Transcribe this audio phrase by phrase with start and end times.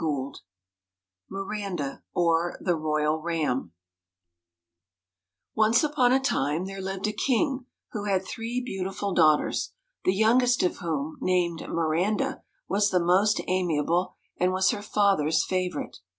[0.03, 0.33] logu'
[1.29, 3.71] Don 149 MIRANDA; OR, THE ROYAL RAM
[5.55, 10.15] MIRANDA ||i^j^^pj]NCE upon a time there lived a king who had three beautiful daughters, the
[10.15, 15.97] youngest of whom, named Miranda, was the most amiable, and was her father's favourite.